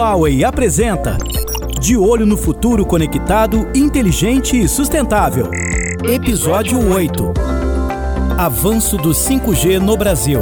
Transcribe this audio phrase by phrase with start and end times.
[0.00, 1.18] Huawei apresenta
[1.78, 5.50] De Olho no Futuro Conectado, Inteligente e Sustentável.
[6.02, 7.34] Episódio 8
[8.38, 10.40] Avanço do 5G no Brasil.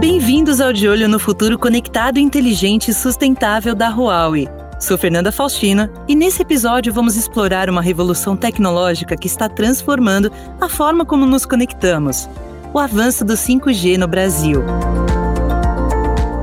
[0.00, 4.48] Bem-vindos ao De Olho no Futuro Conectado, Inteligente e Sustentável da Huawei.
[4.80, 10.68] Sou Fernanda Faustina e nesse episódio vamos explorar uma revolução tecnológica que está transformando a
[10.68, 12.28] forma como nos conectamos
[12.72, 14.62] o avanço do 5G no Brasil.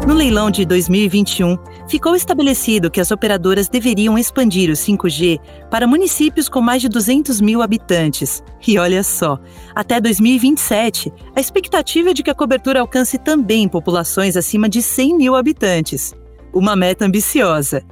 [0.06, 5.40] No leilão de 2021, ficou estabelecido que as operadoras deveriam expandir o 5G
[5.72, 8.44] para municípios com mais de 200 mil habitantes.
[8.68, 9.40] E olha só,
[9.74, 15.18] até 2027, a expectativa é de que a cobertura alcance também populações acima de 100
[15.18, 16.14] mil habitantes.
[16.54, 17.84] Uma meta ambiciosa.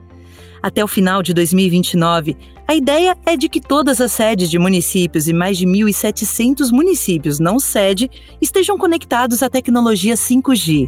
[0.62, 5.28] Até o final de 2029, a ideia é de que todas as sedes de municípios
[5.28, 8.08] e mais de 1.700 municípios não sede
[8.40, 10.88] estejam conectados à tecnologia 5G.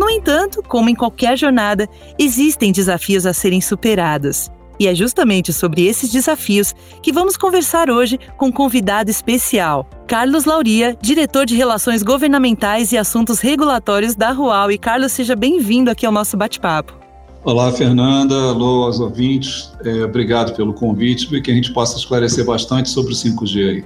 [0.00, 1.86] No entanto, como em qualquer jornada,
[2.18, 4.50] existem desafios a serem superados.
[4.78, 10.46] E é justamente sobre esses desafios que vamos conversar hoje com um convidado especial, Carlos
[10.46, 14.72] Lauria, diretor de Relações Governamentais e Assuntos Regulatórios da Rual.
[14.72, 16.98] E Carlos, seja bem-vindo aqui ao nosso bate-papo.
[17.44, 18.34] Olá, Fernanda.
[18.34, 19.70] Alô aos ouvintes.
[19.84, 23.84] É, obrigado pelo convite e que a gente possa esclarecer bastante sobre o 5G aí.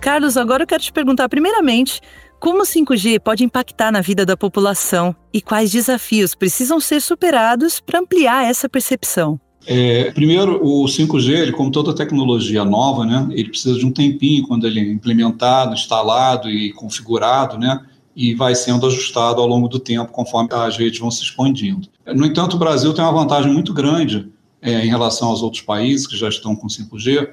[0.00, 2.00] Carlos, agora eu quero te perguntar, primeiramente,
[2.44, 7.80] como o 5G pode impactar na vida da população e quais desafios precisam ser superados
[7.80, 9.40] para ampliar essa percepção?
[9.66, 14.46] É, primeiro, o 5G, ele, como toda tecnologia nova, né, ele precisa de um tempinho
[14.46, 17.80] quando ele é implementado, instalado e configurado, né,
[18.14, 21.88] e vai sendo ajustado ao longo do tempo conforme as redes vão se expandindo.
[22.14, 24.28] No entanto, o Brasil tem uma vantagem muito grande
[24.60, 27.26] é, em relação aos outros países que já estão com 5G,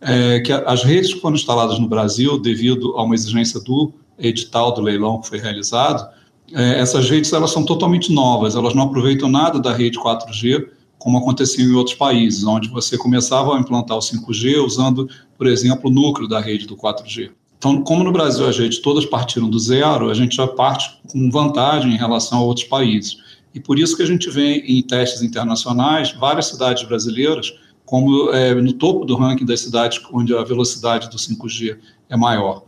[0.00, 4.72] é, que as redes que foram instaladas no Brasil, devido a uma exigência do edital
[4.72, 6.08] do leilão que foi realizado,
[6.52, 11.18] é, essas redes elas são totalmente novas, elas não aproveitam nada da rede 4G, como
[11.18, 15.92] acontecia em outros países, onde você começava a implantar o 5G usando, por exemplo, o
[15.92, 17.30] núcleo da rede do 4G.
[17.58, 21.30] Então, como no Brasil as redes todas partiram do zero, a gente já parte com
[21.30, 23.16] vantagem em relação a outros países.
[23.54, 27.54] E por isso que a gente vê em testes internacionais várias cidades brasileiras
[27.86, 31.78] como é, no topo do ranking das cidades onde a velocidade do 5G
[32.10, 32.64] é maior.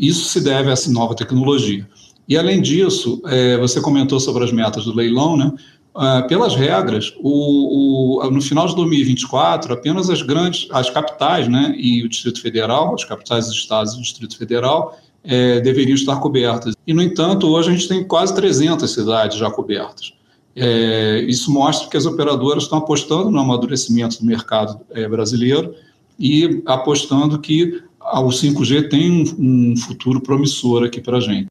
[0.00, 1.86] Isso se deve a essa nova tecnologia.
[2.26, 5.52] E além disso, é, você comentou sobre as metas do leilão, né?
[5.92, 11.74] Uh, pelas regras, o, o, no final de 2024, apenas as grandes, as capitais, né,
[11.76, 16.20] e o Distrito Federal, as capitais dos estados e o Distrito Federal, é, deveriam estar
[16.20, 16.74] cobertas.
[16.86, 20.14] E, no entanto, hoje a gente tem quase 300 cidades já cobertas.
[20.54, 25.74] É, isso mostra que as operadoras estão apostando no amadurecimento do mercado é, brasileiro
[26.18, 27.82] e apostando que
[28.18, 31.46] o 5G tem um, um futuro promissor aqui para a gente.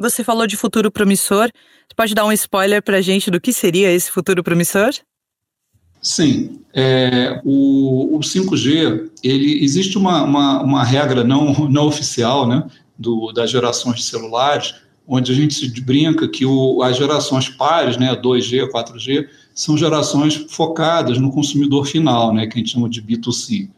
[0.00, 1.50] Você falou de futuro promissor.
[1.52, 4.90] Você pode dar um spoiler para a gente do que seria esse futuro promissor?
[6.00, 6.60] Sim.
[6.72, 12.64] É, o, o 5G, ele, existe uma, uma, uma, regra não, não oficial né,
[12.96, 14.74] do, das gerações de celulares,
[15.06, 20.36] onde a gente se brinca que o, as gerações pares, né, 2G, 4G, são gerações
[20.48, 23.68] focadas no consumidor final, né, que a gente chama de B2C.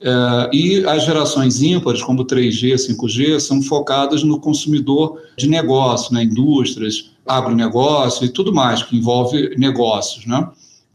[0.00, 6.24] Uh, e as gerações ímpares, como 3G, 5G, são focadas no consumidor de negócio, né,
[6.24, 10.46] indústrias, agronegócio e tudo mais que envolve negócios, né?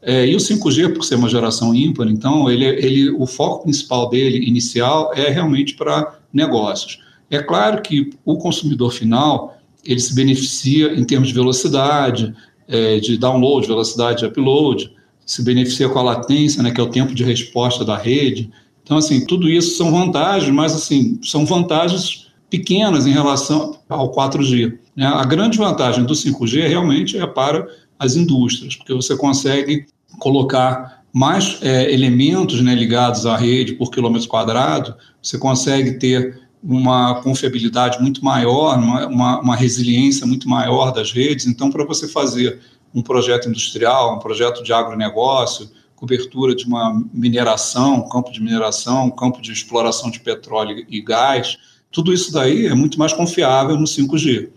[0.02, 4.08] É, e o 5G, por ser uma geração ímpar, então, ele, ele, o foco principal
[4.08, 6.98] dele, inicial, é realmente para negócios.
[7.30, 12.34] É claro que o consumidor final, ele se beneficia em termos de velocidade,
[12.66, 14.90] é, de download, velocidade de upload,
[15.26, 18.50] se beneficia com a latência, né, que é o tempo de resposta da rede,
[18.90, 24.78] então, assim, tudo isso são vantagens, mas, assim, são vantagens pequenas em relação ao 4G.
[24.96, 25.06] Né?
[25.06, 29.86] A grande vantagem do 5G realmente é para as indústrias, porque você consegue
[30.18, 37.22] colocar mais é, elementos né, ligados à rede por quilômetro quadrado, você consegue ter uma
[37.22, 41.46] confiabilidade muito maior, uma, uma, uma resiliência muito maior das redes.
[41.46, 42.58] Então, para você fazer
[42.92, 45.70] um projeto industrial, um projeto de agronegócio,
[46.00, 51.58] cobertura de uma mineração, campo de mineração, campo de exploração de petróleo e gás,
[51.92, 54.48] tudo isso daí é muito mais confiável no 5G.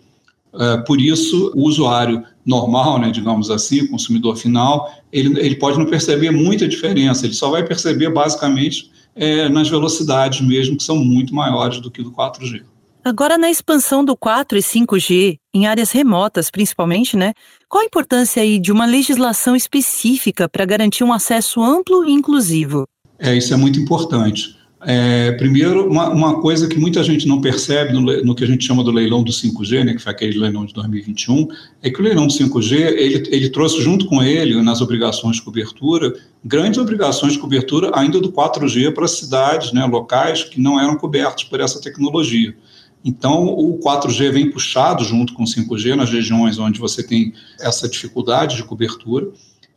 [0.53, 5.77] É, por isso, o usuário normal, né, digamos assim, o consumidor final, ele, ele pode
[5.77, 10.95] não perceber muita diferença, ele só vai perceber basicamente é, nas velocidades mesmo, que são
[10.95, 12.63] muito maiores do que do 4G.
[13.03, 17.33] Agora, na expansão do 4 e 5G, em áreas remotas principalmente, né?
[17.73, 22.87] Qual a importância aí de uma legislação específica para garantir um acesso amplo e inclusivo?
[23.17, 24.55] É, isso é muito importante.
[24.85, 28.63] É, primeiro, uma, uma, coisa que muita gente não percebe no, no, que a gente
[28.63, 31.47] chama do leilão do 5G, né, que foi aquele leilão de 2021,
[31.81, 35.41] é que o leilão do 5G ele, ele trouxe junto com ele, nas obrigações de
[35.41, 36.13] cobertura,
[36.45, 41.45] grandes obrigações de cobertura ainda do 4G para cidades né, locais que não eram cobertos
[41.45, 42.55] por essa tecnologia.
[43.03, 47.87] Então, o 4G vem puxado junto com o 5G nas regiões onde você tem essa
[47.89, 49.27] dificuldade de cobertura.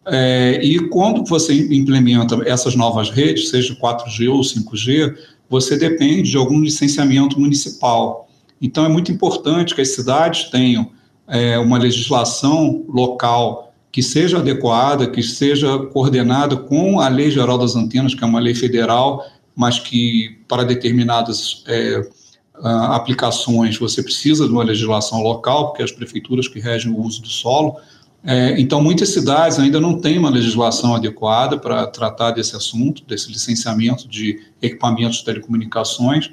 [0.06, 5.16] É, e quando você implementa essas novas redes, seja 4G ou 5G,
[5.50, 8.28] você depende de algum licenciamento municipal.
[8.62, 10.90] Então, é muito importante que as cidades tenham
[11.26, 17.74] é, uma legislação local que seja adequada, que seja coordenada com a Lei Geral das
[17.74, 19.24] Antenas, que é uma lei federal,
[19.54, 22.06] mas que para determinadas é,
[22.62, 27.28] aplicações você precisa de uma legislação local, porque as prefeituras que regem o uso do
[27.28, 27.76] solo
[28.28, 33.30] é, então, muitas cidades ainda não têm uma legislação adequada para tratar desse assunto, desse
[33.30, 36.32] licenciamento de equipamentos de telecomunicações.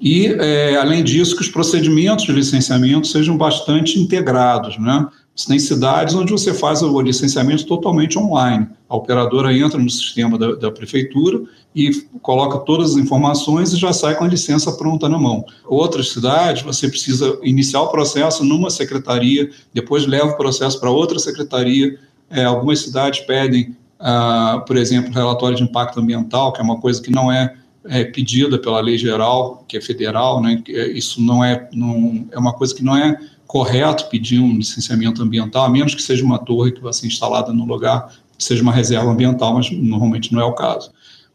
[0.00, 5.08] E, é, além disso, que os procedimentos de licenciamento sejam bastante integrados, né?
[5.34, 8.68] Você tem cidades onde você faz o licenciamento totalmente online.
[8.88, 11.42] A operadora entra no sistema da, da, prefeitura
[11.74, 11.90] e
[12.22, 15.44] coloca todas as informações e já sai com a licença pronta na mão.
[15.66, 21.18] Outras cidades, você precisa iniciar o processo numa secretaria, depois leva o processo para outra
[21.18, 21.98] secretaria.
[22.30, 27.02] É, algumas cidades pedem, ah, por exemplo, relatório de impacto ambiental, que é uma coisa
[27.02, 27.56] que não é,
[27.86, 30.62] é pedida pela lei geral, que é federal, né?
[30.94, 35.64] Isso não é, não, é uma coisa que não é correto pedir um licenciamento ambiental,
[35.64, 39.10] a menos que seja uma torre que vai ser instalada no lugar seja uma reserva
[39.10, 40.90] ambiental, mas normalmente não é o caso.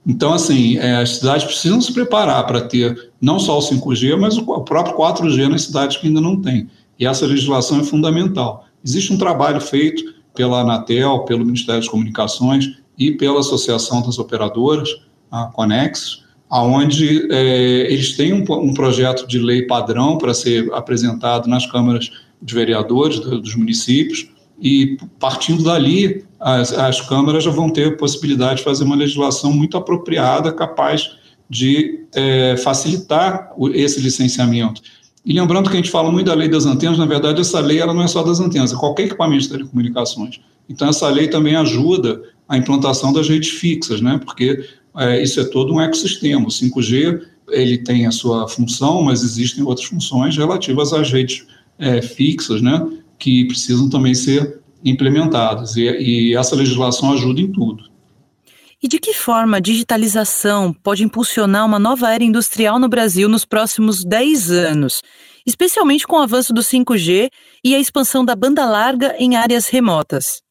[0.05, 4.37] Então, assim, é, as cidades precisam se preparar para ter não só o 5G, mas
[4.37, 6.69] o próprio 4G nas cidades que ainda não têm.
[6.97, 8.65] E essa legislação é fundamental.
[8.83, 14.89] Existe um trabalho feito pela Anatel, pelo Ministério das Comunicações e pela Associação das Operadoras,
[15.31, 21.47] a Conex, aonde é, eles têm um, um, projeto de lei padrão para ser apresentado
[21.47, 22.09] nas câmaras
[22.41, 24.27] de vereadores do, dos municípios,
[24.61, 29.77] e partindo dali, as, as câmaras já vão ter possibilidade de fazer uma legislação muito
[29.77, 31.11] apropriada, capaz
[31.49, 34.81] de é, facilitar o, esse licenciamento.
[35.25, 37.79] E lembrando que a gente fala muito da lei das antenas, na verdade, essa lei
[37.79, 40.39] ela não é só das antenas, é qualquer equipamento de telecomunicações.
[40.67, 44.19] Então, essa lei também ajuda a implantação das redes fixas, né?
[44.23, 44.65] porque
[44.97, 46.45] é, isso é todo um ecossistema.
[46.45, 51.45] O 5G ele tem a sua função, mas existem outras funções relativas às redes
[51.77, 52.87] é, fixas, né,
[53.17, 55.75] que precisam também ser implementadas.
[55.75, 57.89] E, e essa legislação ajuda em tudo.
[58.81, 63.43] E de que forma a digitalização pode impulsionar uma nova era industrial no Brasil nos
[63.43, 65.01] próximos 10 anos,
[65.45, 67.29] especialmente com o avanço do 5G
[67.63, 70.41] e a expansão da banda larga em áreas remotas?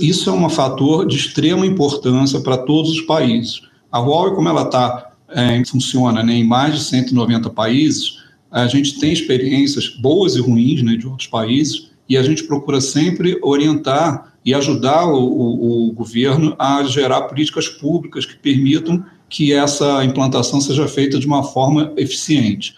[0.00, 3.62] Isso é um fator de extrema importância para todos os países.
[3.90, 8.18] A Huawei, como ela está, é, funciona né, em mais de 190 países,
[8.50, 12.80] a gente tem experiências boas e ruins né, de outros países e a gente procura
[12.80, 19.52] sempre orientar e ajudar o, o, o governo a gerar políticas públicas que permitam que
[19.52, 22.74] essa implantação seja feita de uma forma eficiente.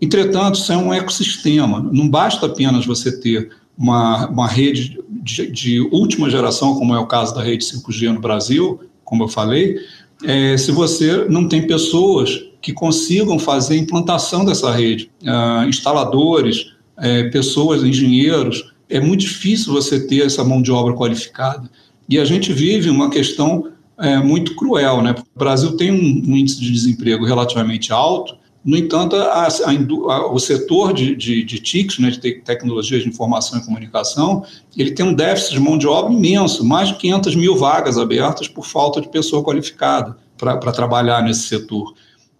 [0.00, 3.50] Entretanto, isso é um ecossistema, não basta apenas você ter
[3.82, 8.20] uma, uma rede de, de, última geração, como é o caso da rede 5G no
[8.20, 9.76] Brasil, como eu falei,
[10.24, 16.72] é, se você não tem pessoas que consigam fazer a implantação dessa rede, ah, instaladores,
[16.96, 21.68] é, pessoas, engenheiros, é muito difícil você ter essa mão de obra qualificada.
[22.08, 25.12] E a gente vive uma questão é, muito cruel, né?
[25.34, 30.38] O Brasil tem um, um índice de desemprego relativamente alto, no entanto, a, a, o
[30.38, 34.44] setor de, de, de TICs, né, de tecnologias de informação e comunicação,
[34.76, 38.46] ele tem um déficit de mão de obra imenso, mais de 500 mil vagas abertas
[38.46, 41.92] por falta de pessoa qualificada para trabalhar nesse setor.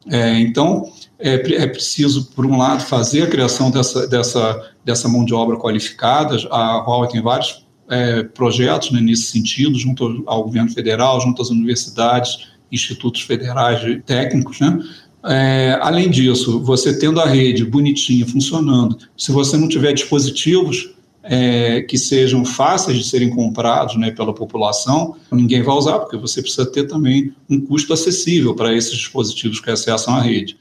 [0.08, 0.88] É, então,
[1.18, 5.56] é, é, preciso, por um lado, fazer a criação dessa, dessa, dessa mão de obra
[5.56, 6.36] qualificada.
[6.50, 11.50] A Huawei tem vários é, projetos né, nesse sentido, junto ao governo federal, junto às
[11.50, 14.78] universidades, institutos federais técnicos, né?
[15.24, 20.90] É, além disso, você tendo a rede bonitinha, funcionando, se você não tiver dispositivos
[21.22, 26.42] é, que sejam fáceis de serem comprados né, pela população, ninguém vai usar, porque você
[26.42, 30.56] precisa ter também um custo acessível para esses dispositivos que acessam a rede.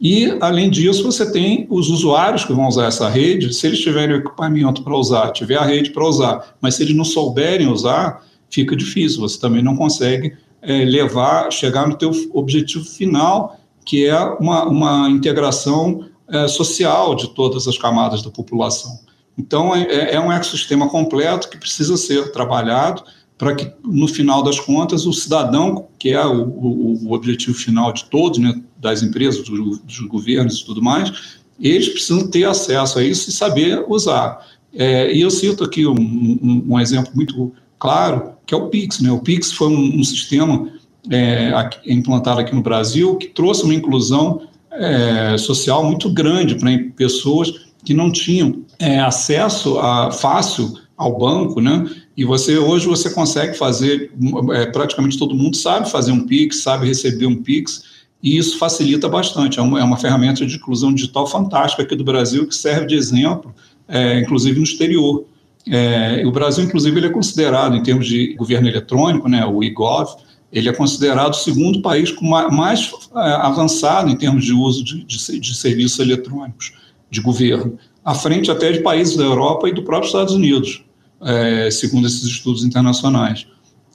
[0.00, 4.16] E, além disso, você tem os usuários que vão usar essa rede, se eles tiverem
[4.16, 8.24] o equipamento para usar, tiver a rede para usar, mas se eles não souberem usar,
[8.48, 14.18] fica difícil, você também não consegue é, levar, chegar no teu objetivo final, que é
[14.18, 19.00] uma, uma integração é, social de todas as camadas da população.
[19.36, 23.02] Então, é, é, é um ecossistema completo que precisa ser trabalhado
[23.40, 27.90] para que, no final das contas, o cidadão, que é o, o, o objetivo final
[27.90, 32.98] de todos, né, das empresas, dos, dos, governos e tudo mais, eles precisam ter acesso
[32.98, 34.46] a isso e saber usar.
[34.74, 39.00] É, e eu cito aqui um, um, um, exemplo muito claro, que é o Pix.
[39.00, 39.10] Né?
[39.10, 40.70] O Pix foi um, um sistema
[41.08, 44.42] é, aqui, implantado aqui no Brasil que trouxe uma inclusão
[44.72, 51.60] é, social muito grande para pessoas que não tinham é, acesso a, fácil ao banco,
[51.60, 51.88] né?
[52.14, 54.12] E você hoje você consegue fazer,
[54.52, 57.84] é, praticamente todo mundo sabe fazer um Pix, sabe receber um Pix,
[58.22, 59.58] e isso facilita bastante.
[59.58, 62.94] É uma, é uma ferramenta de inclusão digital fantástica aqui do Brasil que serve de
[62.94, 63.54] exemplo,
[63.88, 65.24] é, inclusive no exterior.
[65.66, 70.16] É, o Brasil, inclusive, ele é considerado, em termos de governo eletrônico, né, o IGOV,
[70.52, 75.40] ele é considerado o segundo país mais é, avançado em termos de uso de, de,
[75.40, 76.72] de serviços eletrônicos
[77.10, 80.84] de governo, à frente até de países da Europa e do próprio Estados Unidos
[81.22, 83.46] é, segundo esses estudos internacionais.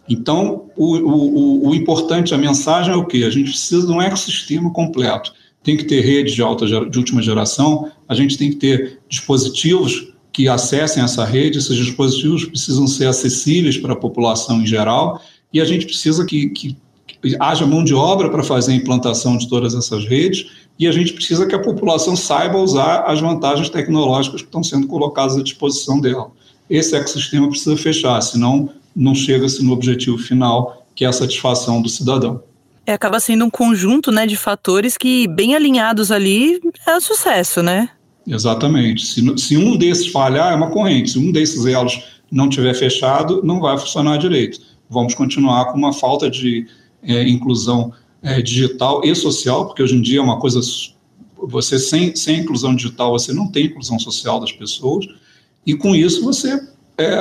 [0.07, 3.23] Então, o, o, o, importante, a mensagem é o quê?
[3.23, 5.33] A gente precisa de um ecossistema completo.
[5.63, 10.13] Tem que ter redes de, alta, de última geração, a gente tem que ter dispositivos
[10.31, 15.19] que acessem essa rede, esses dispositivos precisam ser acessíveis para a população em geral,
[15.55, 19.37] e a gente precisa que, que, que haja mão de obra para fazer a implantação
[19.37, 20.47] de todas essas redes,
[20.77, 24.85] e a gente precisa que a população saiba usar as vantagens tecnológicas que estão sendo
[24.87, 26.31] colocadas à disposição dela
[26.69, 31.89] esse ecossistema precisa fechar, senão não chega-se no objetivo final, que é a satisfação do
[31.89, 32.41] cidadão.
[32.85, 37.61] É, acaba sendo um conjunto né, de fatores que, bem alinhados ali, é o sucesso,
[37.61, 37.89] né?
[38.27, 39.05] Exatamente.
[39.05, 41.11] Se, se um desses falhar, é uma corrente.
[41.11, 44.59] Se um desses elos não tiver fechado, não vai funcionar direito.
[44.89, 46.67] Vamos continuar com uma falta de
[47.03, 50.59] é, inclusão é, digital e social, porque hoje em dia é uma coisa.
[51.37, 55.05] Você, sem, sem inclusão digital, você não tem inclusão social das pessoas
[55.65, 56.59] e com isso você
[56.97, 57.13] é,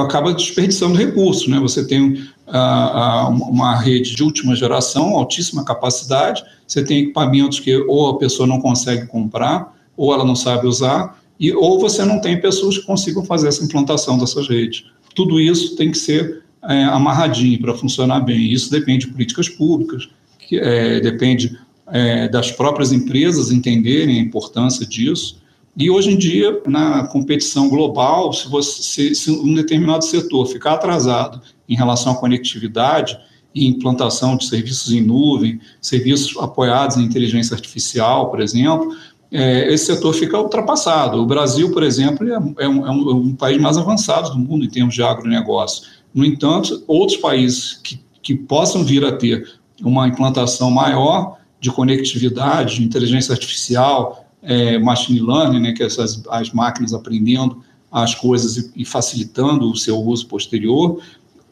[0.00, 1.46] acaba desperdiçando recursos.
[1.46, 1.58] Né?
[1.60, 7.74] Você tem a, a, uma rede de última geração, altíssima capacidade, você tem equipamentos que
[7.76, 12.20] ou a pessoa não consegue comprar, ou ela não sabe usar, e, ou você não
[12.20, 14.84] tem pessoas que consigam fazer essa implantação dessas redes.
[15.14, 18.52] Tudo isso tem que ser é, amarradinho para funcionar bem.
[18.52, 21.58] Isso depende de políticas públicas, que, é, depende
[21.92, 25.40] é, das próprias empresas entenderem a importância disso,
[25.76, 31.40] e hoje em dia, na competição global, se, você, se um determinado setor ficar atrasado
[31.68, 33.16] em relação à conectividade
[33.54, 38.94] e implantação de serviços em nuvem, serviços apoiados em inteligência artificial, por exemplo,
[39.32, 41.18] é, esse setor fica ultrapassado.
[41.18, 44.64] O Brasil, por exemplo, é, é, um, é, um, um, país mais avançado do mundo
[44.64, 45.88] em termos de agronegócio.
[46.14, 52.76] No entanto, outros países que, que possam vir a ter uma implantação maior de conectividade,
[52.76, 57.62] de inteligência artificial, é, machine learning, né, que essas as máquinas aprendendo
[57.92, 61.00] as coisas e, e, facilitando o seu uso posterior,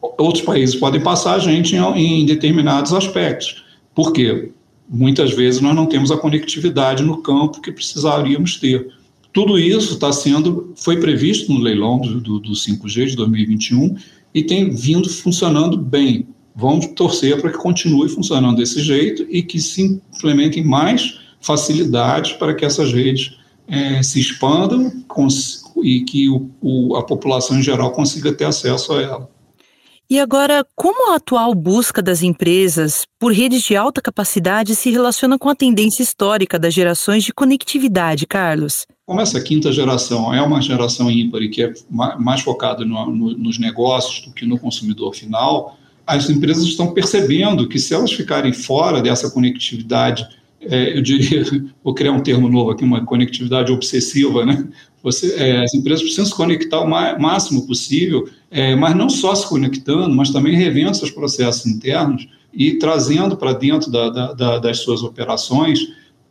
[0.01, 3.63] outros países podem passar a gente em, em determinados aspectos.
[3.93, 4.51] Por quê?
[4.87, 8.91] Muitas vezes nós não temos a conectividade no campo que precisaríamos ter.
[9.31, 13.95] Tudo isso está sendo, foi previsto no leilão do, do, do 5G de 2021
[14.33, 16.27] e tem vindo funcionando bem.
[16.55, 22.53] Vamos torcer para que continue funcionando desse jeito e que se implementem mais facilidades para
[22.53, 24.91] que essas redes é, se expandam
[25.83, 29.29] e que o, o, a população em geral consiga ter acesso a ela.
[30.11, 35.37] E agora, como a atual busca das empresas por redes de alta capacidade se relaciona
[35.37, 38.87] com a tendência histórica das gerações de conectividade, Carlos?
[39.09, 43.35] Como essa quinta geração é uma geração ímpar e que é mais focada no, no,
[43.35, 48.53] nos negócios do que no consumidor final, as empresas estão percebendo que se elas ficarem
[48.53, 50.27] fora dessa conectividade
[50.61, 51.43] é, eu diria,
[51.83, 54.67] vou criar um termo novo aqui, uma conectividade obsessiva, né?
[55.01, 59.49] Você, é, as empresas precisam se conectar o máximo possível, é, mas não só se
[59.49, 64.81] conectando, mas também revendo seus processos internos e trazendo para dentro da, da, da, das
[64.81, 65.79] suas operações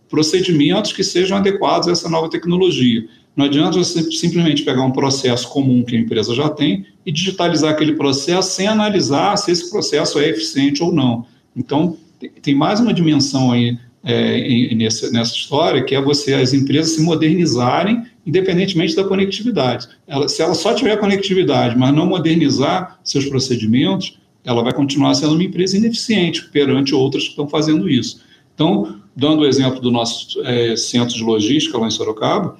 [0.08, 3.06] procedimentos que sejam adequados a essa nova tecnologia.
[3.36, 7.70] Não adianta você simplesmente pegar um processo comum que a empresa já tem e digitalizar
[7.70, 11.24] aquele processo sem analisar se esse processo é eficiente ou não.
[11.56, 11.96] Então,
[12.42, 17.02] tem mais uma dimensão aí é, nessa, nessa história, que é você, as empresas se
[17.02, 19.88] modernizarem independentemente da conectividade.
[20.06, 25.32] Ela, se ela só tiver conectividade, mas não modernizar seus procedimentos, ela vai continuar sendo
[25.32, 28.20] uma empresa ineficiente perante outras que estão fazendo isso.
[28.54, 32.56] Então, dando o exemplo do nosso é, centro de logística lá em Sorocaba,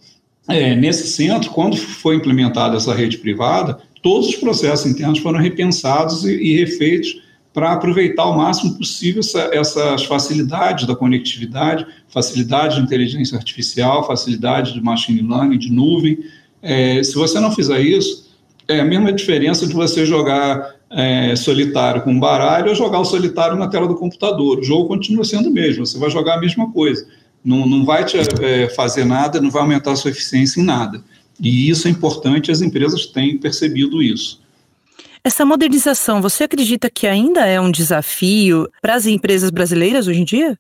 [0.49, 6.25] é, nesse centro, quando foi implementada essa rede privada, todos os processos internos foram repensados
[6.25, 7.23] e, e refeitos
[7.55, 14.73] para aproveitar ao máximo possível essa, essas facilidades da conectividade, facilidade de inteligência artificial, facilidade
[14.73, 16.19] de machine learning, de nuvem.
[16.61, 18.29] É, se você não fizer isso,
[18.67, 23.57] é a mesma diferença de você jogar é, solitário com baralho ou jogar o solitário
[23.57, 24.59] na tela do computador.
[24.59, 27.07] O jogo continua sendo o mesmo, você vai jogar a mesma coisa.
[27.45, 31.03] Não, não vai te é, fazer nada, não vai aumentar a sua eficiência em nada.
[31.41, 34.41] E isso é importante, as empresas têm percebido isso.
[35.23, 40.25] Essa modernização, você acredita que ainda é um desafio para as empresas brasileiras hoje em
[40.25, 40.59] dia?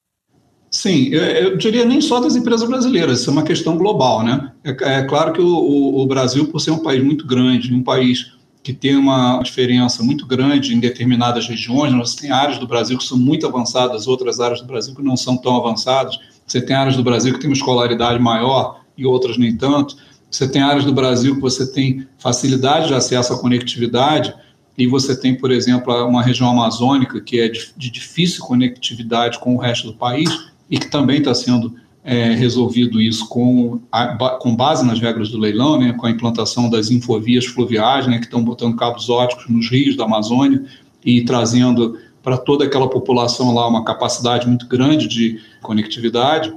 [0.70, 4.52] Sim, eu diria nem só das empresas brasileiras, isso é uma questão global, né?
[4.62, 7.82] É, é claro que o, o, o, Brasil, por ser um país muito grande, um
[7.82, 12.98] país que tem uma diferença muito grande em determinadas regiões, nós tem áreas do Brasil
[12.98, 16.18] que são muito avançadas, outras áreas do Brasil que não são tão avançadas.
[16.46, 19.96] Você tem áreas do Brasil que têm uma escolaridade maior e outras nem tanto.
[20.30, 24.34] Você tem áreas do Brasil que você tem facilidade de acesso à conectividade
[24.76, 29.54] e você tem, por exemplo, uma região amazônica que é de, de difícil conectividade com
[29.54, 30.28] o resto do país
[30.70, 31.74] e que também está sendo
[32.08, 36.70] é, resolvido isso com, a, com base nas regras do leilão, né, com a implantação
[36.70, 40.64] das infovias fluviais, né, que estão botando cabos óticos nos rios da Amazônia
[41.04, 46.50] e trazendo para toda aquela população lá uma capacidade muito grande de conectividade,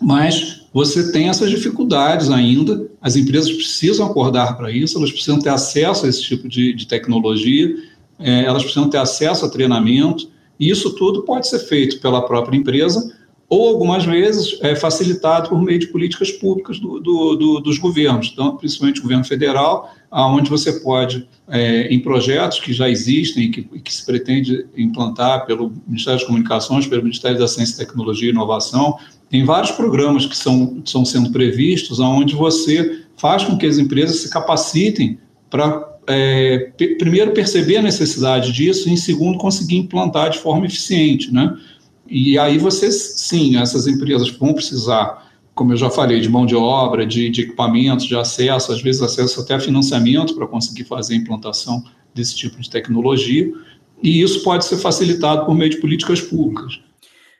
[0.00, 5.50] mas você tem essas dificuldades ainda, as empresas precisam acordar para isso, elas precisam ter
[5.50, 7.72] acesso a esse tipo de, de tecnologia,
[8.18, 12.56] é, elas precisam ter acesso a treinamento, e isso tudo pode ser feito pela própria
[12.56, 13.14] empresa,
[13.52, 18.30] ou algumas vezes é facilitado por meio de políticas públicas do, do, do, dos governos,
[18.32, 23.50] então, principalmente o governo federal, aonde você pode, é, em projetos que já existem e
[23.50, 28.32] que, que, se pretende implantar pelo Ministério das Comunicações, pelo Ministério da Ciência, Tecnologia e
[28.32, 28.96] Inovação,
[29.28, 34.16] tem vários programas que são, são sendo previstos, aonde você faz com que as empresas
[34.22, 35.18] se capacitem
[35.50, 41.30] para é, primeiro perceber a necessidade disso e, em segundo, conseguir implantar de forma eficiente,
[41.30, 41.54] né?
[42.06, 46.54] E aí vocês, sim, essas empresas vão precisar, como eu já falei, de mão de
[46.54, 51.14] obra, de, de equipamentos, de acesso, às vezes acesso até a financiamento para conseguir fazer
[51.14, 51.82] a implantação
[52.14, 53.50] desse tipo de tecnologia,
[54.02, 56.80] e isso pode ser facilitado por meio de políticas públicas.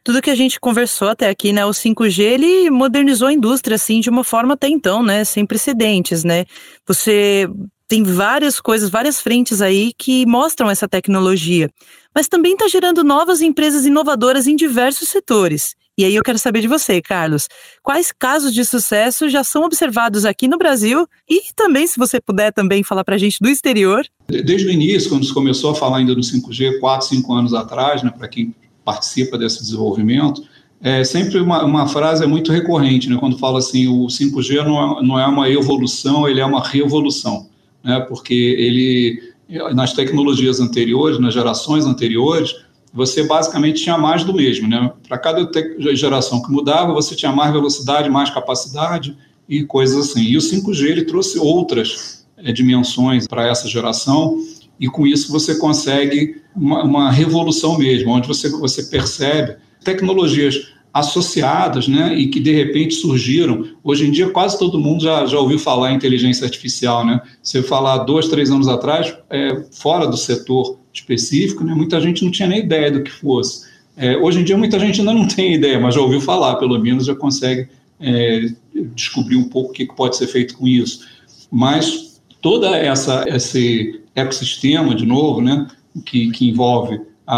[0.04, 4.00] Tudo que a gente conversou até aqui, né, o 5G, ele modernizou a indústria, assim,
[4.00, 6.44] de uma forma até então, né, sem precedentes, né.
[6.86, 7.48] Você
[7.92, 11.68] tem várias coisas, várias frentes aí que mostram essa tecnologia,
[12.14, 15.74] mas também está gerando novas empresas inovadoras em diversos setores.
[15.98, 17.48] E aí eu quero saber de você, Carlos,
[17.82, 22.50] quais casos de sucesso já são observados aqui no Brasil e também, se você puder
[22.50, 24.06] também falar para a gente do exterior?
[24.26, 28.02] Desde o início, quando se começou a falar ainda do 5G, 4, 5 anos atrás,
[28.02, 30.42] né, para quem participa desse desenvolvimento,
[30.80, 34.80] é sempre uma, uma frase é muito recorrente, né, quando fala assim, o 5G não
[34.80, 37.51] é, não é uma evolução, ele é uma revolução
[37.84, 39.32] né, porque ele,
[39.74, 42.54] nas tecnologias anteriores, nas gerações anteriores,
[42.92, 44.68] você basicamente tinha mais do mesmo.
[44.68, 44.92] Né?
[45.08, 45.48] Para cada
[45.94, 49.16] geração que mudava, você tinha mais velocidade, mais capacidade
[49.48, 50.22] e coisas assim.
[50.22, 54.38] E o 5G ele trouxe outras é, dimensões para essa geração,
[54.78, 61.88] e com isso você consegue uma, uma revolução mesmo, onde você, você percebe tecnologias associadas,
[61.88, 63.64] né, e que de repente surgiram.
[63.82, 67.20] Hoje em dia, quase todo mundo já, já ouviu falar em inteligência artificial, né?
[67.42, 72.30] Se falar dois, três anos atrás, é, fora do setor específico, né, muita gente não
[72.30, 73.70] tinha nem ideia do que fosse.
[73.96, 76.78] É, hoje em dia, muita gente ainda não tem ideia, mas já ouviu falar, pelo
[76.78, 78.50] menos já consegue é,
[78.94, 81.06] descobrir um pouco o que pode ser feito com isso.
[81.50, 85.66] Mas toda essa esse ecossistema, de novo, né,
[86.04, 87.36] que, que envolve a,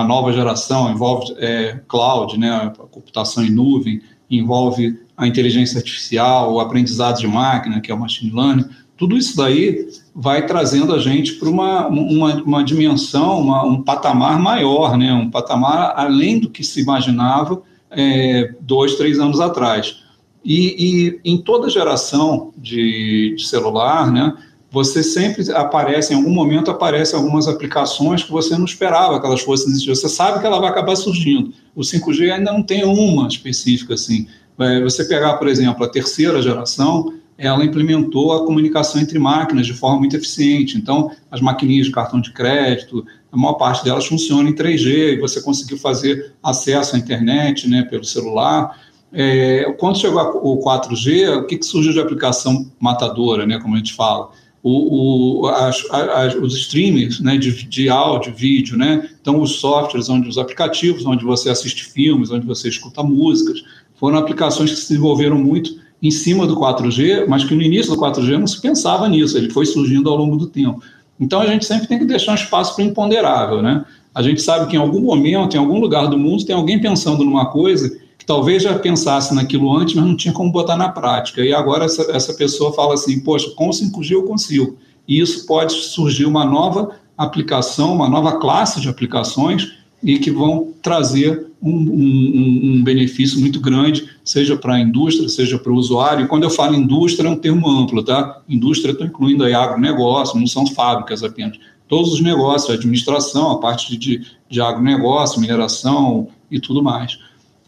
[0.00, 6.52] a, nova geração, envolve é, cloud, né, a computação em nuvem, envolve a inteligência artificial,
[6.52, 8.64] o aprendizado de máquina, que é o machine learning,
[8.96, 14.38] tudo isso daí vai trazendo a gente para uma, uma, uma, dimensão, uma, um patamar
[14.38, 15.12] maior, né?
[15.12, 20.02] um patamar além do que se imaginava é, dois, três anos atrás.
[20.44, 24.34] E, e em toda geração de, de celular, né,
[24.72, 29.42] você sempre aparece, em algum momento aparecem algumas aplicações que você não esperava que elas
[29.42, 29.90] fossem existir.
[29.90, 31.52] Você sabe que ela vai acabar surgindo.
[31.76, 34.26] O 5G ainda não tem uma específica assim.
[34.58, 39.74] É, você pegar, por exemplo, a terceira geração, ela implementou a comunicação entre máquinas de
[39.74, 40.78] forma muito eficiente.
[40.78, 45.20] Então, as maquininhas de cartão de crédito, a maior parte delas funciona em 3G, e
[45.20, 48.80] você conseguiu fazer acesso à internet né, pelo celular.
[49.12, 53.78] É, quando chegou o 4G, o que, que surgiu de aplicação matadora, né, como a
[53.78, 54.30] gente fala?
[54.62, 59.08] O, o, as, as, os streamers né, de, de áudio, vídeo, né?
[59.20, 63.62] então os softwares, onde os aplicativos, onde você assiste filmes, onde você escuta músicas,
[63.96, 68.00] foram aplicações que se desenvolveram muito em cima do 4G, mas que no início do
[68.00, 70.82] 4G não se pensava nisso, ele foi surgindo ao longo do tempo.
[71.18, 73.84] Então a gente sempre tem que deixar um espaço para o imponderável, né?
[74.14, 77.24] A gente sabe que em algum momento, em algum lugar do mundo, tem alguém pensando
[77.24, 81.44] numa coisa que talvez já pensasse naquilo antes, mas não tinha como botar na prática.
[81.44, 84.78] E agora essa, essa pessoa fala assim: poxa, com o 5G eu consigo.
[85.08, 90.68] E isso pode surgir uma nova aplicação, uma nova classe de aplicações e que vão
[90.80, 96.24] trazer um, um, um benefício muito grande, seja para a indústria, seja para o usuário.
[96.24, 98.40] E quando eu falo indústria, é um termo amplo, tá?
[98.48, 101.58] Indústria, estou incluindo aí agronegócio, não são fábricas apenas.
[101.88, 107.18] Todos os negócios, a administração, a parte de, de agronegócio, mineração e tudo mais.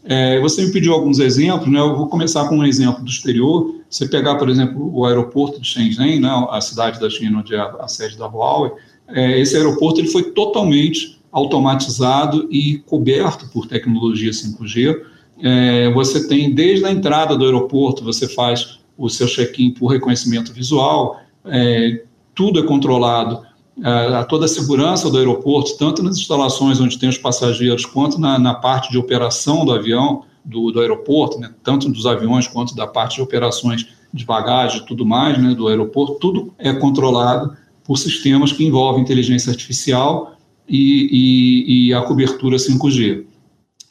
[0.07, 1.79] É, você me pediu alguns exemplos, né?
[1.79, 3.75] eu vou começar com um exemplo do exterior.
[3.89, 6.29] Você pegar, por exemplo, o aeroporto de Shenzhen, né?
[6.49, 8.71] a cidade da China onde é a, sede da Huawei,
[9.07, 15.01] é, esse aeroporto ele foi totalmente automatizado e coberto por tecnologia 5G.
[15.41, 20.53] É, você tem, desde a entrada do aeroporto, você faz o seu check-in por reconhecimento
[20.53, 23.41] visual, é, tudo é controlado,
[23.83, 28.39] é, toda a segurança do aeroporto, tanto nas instalações onde tem os passageiros, quanto na,
[28.39, 32.85] na parte de operação do avião, do, do aeroporto, né, tanto dos aviões quanto da
[32.85, 37.97] parte de operações de bagagem e tudo mais né, do aeroporto, tudo é controlado por
[37.97, 43.25] sistemas que envolvem inteligência artificial e, e, e a cobertura 5G.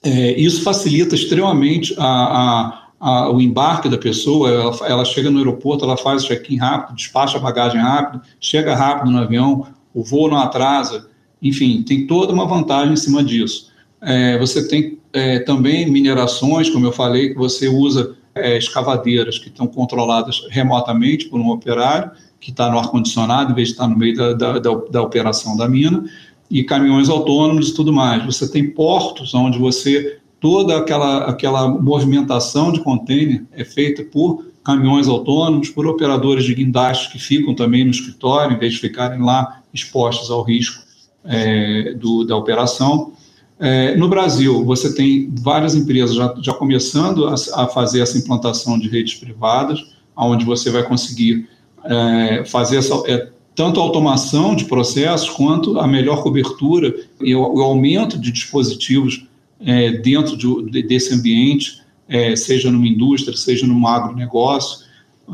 [0.02, 5.38] É, isso facilita extremamente a, a, a, o embarque da pessoa, ela, ela, chega no
[5.38, 10.02] aeroporto, ela faz o check-in rápido, despacha a bagagem rápido, chega rápido no avião, o
[10.02, 11.08] voo não atrasa,
[11.40, 13.72] enfim, tem toda uma vantagem em cima disso.
[14.00, 19.48] É, você tem é, também minerações, como eu falei, que você usa é, escavadeiras que
[19.48, 23.96] estão controladas remotamente por um operário, que está no ar-condicionado, em vez de estar no
[23.96, 26.04] meio da, da, da, da operação da mina
[26.50, 28.24] e caminhões autônomos e tudo mais.
[28.26, 35.08] Você tem portos onde você toda aquela aquela movimentação de container é feita por caminhões
[35.08, 39.62] autônomos, por operadores de guindastes que ficam também no escritório, em vez de ficarem lá
[39.74, 40.82] expostos ao risco
[41.24, 43.12] é, do, da operação.
[43.58, 48.78] É, no Brasil, você tem várias empresas já, já começando a, a, fazer essa implantação
[48.78, 49.84] de redes privadas,
[50.16, 51.48] onde você vai conseguir
[51.84, 57.40] é, fazer essa, é, tanto a automação de processos quanto a melhor cobertura e o,
[57.40, 59.26] o aumento de dispositivos
[59.60, 64.84] é, dentro de, desse ambiente, é, seja numa indústria, seja num agronegócio.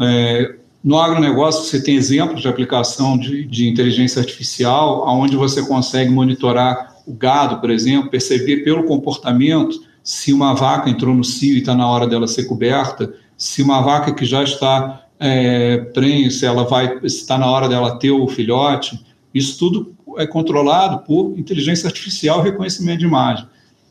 [0.01, 6.11] É, no agronegócio, você tem exemplos de aplicação de, de inteligência artificial, onde você consegue
[6.11, 11.59] monitorar o gado, por exemplo, perceber pelo comportamento se uma vaca entrou no cio e
[11.59, 15.87] está na hora dela ser coberta, se uma vaca que já está é,
[16.31, 18.99] se ela vai, está na hora dela ter o filhote,
[19.35, 23.47] isso tudo é controlado por inteligência artificial e reconhecimento de imagem.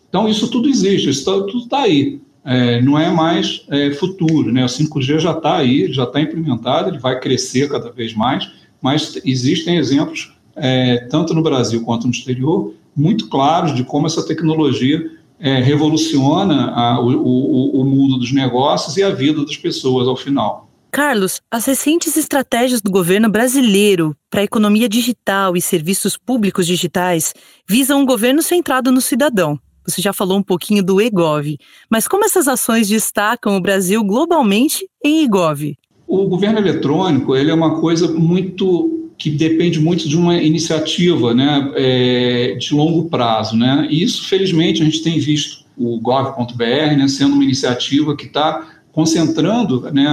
[0.10, 2.20] Então, isso tudo existe, isso tá, tudo está aí.
[2.44, 4.64] É, não é mais é, futuro, né?
[4.64, 8.50] O 5G já está aí, já está implementado, ele vai crescer cada vez mais,
[8.82, 14.26] mas existem exemplos, é, tanto no Brasil quanto no exterior, muito claros de como essa
[14.26, 20.08] tecnologia é, revoluciona a, o, o, o mundo dos negócios e a vida das pessoas
[20.08, 20.70] ao final.
[20.92, 27.34] Carlos, as recentes estratégias do governo brasileiro para a economia digital e serviços públicos digitais
[27.68, 29.60] visam um governo centrado no cidadão.
[29.90, 31.58] Você já falou um pouquinho do EGOV,
[31.90, 35.78] mas como essas ações destacam o Brasil globalmente em EGOV?
[36.08, 41.72] O governo eletrônico ele é uma coisa muito que depende muito de uma iniciativa né,
[41.76, 43.56] é, de longo prazo.
[43.56, 43.86] Né?
[43.92, 48.66] E isso, felizmente, a gente tem visto o gov.br né, sendo uma iniciativa que está
[48.94, 50.08] concentrando né,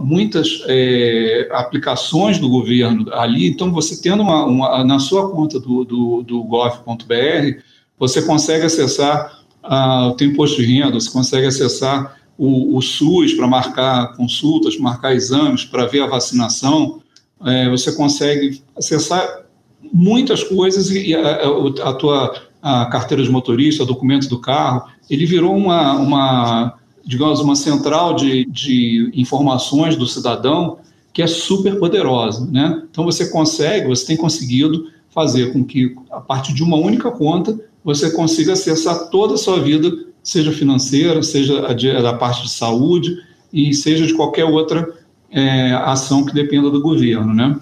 [0.00, 3.48] muitas é, aplicações do governo ali.
[3.48, 7.62] Então, você tendo uma, uma na sua conta do, do, do gov.br,
[8.00, 13.46] você consegue acessar o teu imposto de renda, você consegue acessar o, o SUS para
[13.46, 17.02] marcar consultas, marcar exames, para ver a vacinação.
[17.44, 19.44] É, você consegue acessar
[19.92, 25.24] muitas coisas e a, a, a tua a carteira de motorista, documento do carro, ele
[25.24, 30.78] virou uma, uma digamos, uma central de, de informações do cidadão
[31.12, 32.82] que é super poderosa, né?
[32.90, 37.58] Então você consegue, você tem conseguido fazer com que a partir de uma única conta
[37.84, 39.90] você consiga acessar toda a sua vida,
[40.22, 41.60] seja financeira, seja
[42.02, 43.16] da parte de saúde
[43.52, 44.88] e seja de qualquer outra
[45.30, 47.58] é, ação que dependa do governo, né?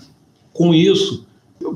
[0.53, 1.27] Com isso,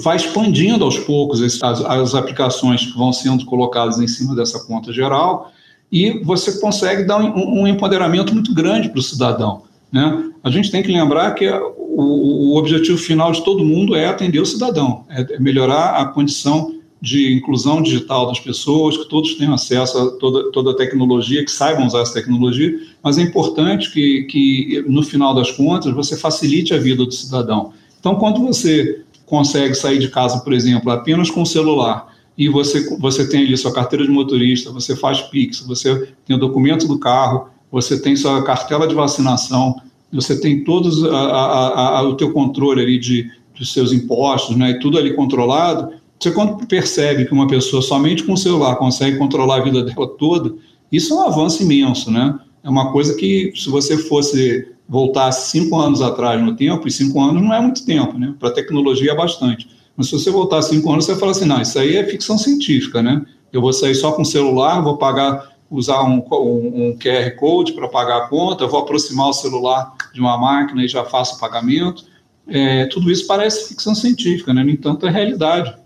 [0.00, 4.92] vai expandindo aos poucos as, as aplicações que vão sendo colocadas em cima dessa conta
[4.92, 5.52] geral
[5.90, 9.62] e você consegue dar um, um empoderamento muito grande para o cidadão.
[9.90, 10.30] Né?
[10.42, 14.40] A gente tem que lembrar que o, o, objetivo final de todo mundo é atender
[14.40, 19.52] o cidadão, é, é melhorar a condição de inclusão digital das pessoas, que todos tenham
[19.52, 24.22] acesso a toda, toda a tecnologia, que saibam usar essa tecnologia, mas é importante que,
[24.30, 27.72] que, no final das contas, você facilite a vida do cidadão.
[27.98, 32.96] Então, quando você consegue sair de casa, por exemplo, apenas com o celular, e você,
[32.98, 37.00] você tem ali sua carteira de motorista, você faz Pix, você tem o documento do
[37.00, 39.74] carro, você tem sua cartela de vacinação,
[40.12, 44.70] você tem todos a, a, a, o teu controle ali de, dos seus impostos, né,
[44.70, 49.18] e tudo ali controlado, Você quando percebe que uma pessoa somente com o celular consegue
[49.18, 50.54] controlar a vida dela toda,
[50.92, 52.38] isso é um avanço imenso, né?
[52.62, 57.20] É uma coisa que, se você fosse voltar cinco anos atrás no tempo, e cinco
[57.20, 58.36] anos não é muito tempo, né?
[58.38, 59.68] Para a tecnologia é bastante.
[59.96, 63.02] Mas se você voltar cinco anos, você fala assim, não, isso aí é ficção científica,
[63.02, 63.20] né?
[63.52, 67.72] Eu vou sair só com o celular, vou pagar, usar um, um, um QR Code
[67.72, 71.40] para pagar a conta, vou aproximar o celular de uma máquina e já faço o
[71.40, 72.04] pagamento.
[72.46, 74.62] É, tudo isso parece ficção científica, né?
[74.62, 75.81] No entanto, é realidade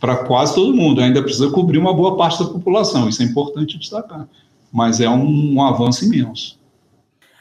[0.00, 1.00] para quase todo mundo.
[1.00, 4.28] Ainda precisa cobrir uma boa parte da população, isso é importante destacar.
[4.72, 6.58] Mas é um, um avanço imenso.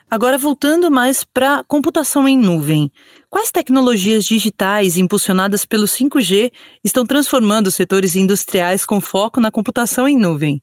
[0.09, 2.89] Agora, voltando mais para computação em nuvem.
[3.29, 6.49] Quais tecnologias digitais impulsionadas pelo 5G
[6.81, 10.61] estão transformando os setores industriais com foco na computação em nuvem?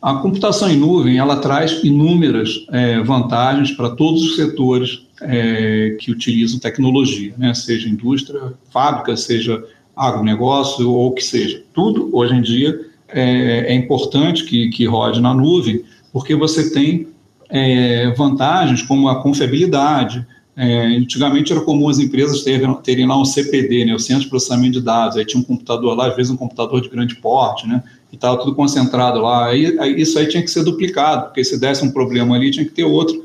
[0.00, 6.12] A computação em nuvem ela traz inúmeras é, vantagens para todos os setores é, que
[6.12, 7.52] utilizam tecnologia, né?
[7.54, 9.64] seja indústria, fábrica, seja
[9.96, 11.62] agronegócio ou o que seja.
[11.72, 17.08] Tudo, hoje em dia, é, é importante que, que rode na nuvem, porque você tem
[17.48, 20.26] é, vantagens como a confiabilidade.
[20.56, 24.28] É, antigamente era comum as empresas terem, terem lá um CPD, né, o Centro de
[24.28, 27.66] Processamento de Dados, aí tinha um computador lá, às vezes um computador de grande porte,
[27.66, 29.48] né, e estava tudo concentrado lá.
[29.48, 32.66] Aí, aí, isso aí tinha que ser duplicado, porque se desse um problema ali, tinha
[32.66, 33.24] que ter outro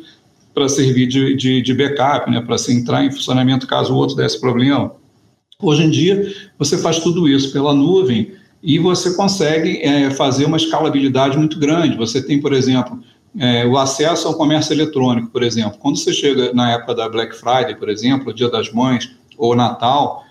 [0.53, 4.15] para servir de, de, de backup, né, para se entrar em funcionamento caso o outro
[4.15, 4.91] desse problema.
[5.59, 10.55] Hoje em dia, você faz tudo isso pela nuvem e você consegue é, fazer uma
[10.55, 11.97] escalabilidade muito grande.
[11.97, 12.99] Você tem, por exemplo,
[13.39, 15.79] é, o acesso ao comércio eletrônico, por exemplo.
[15.79, 20.23] Quando você chega na época da Black Friday, por exemplo, Dia das Mães ou Natal,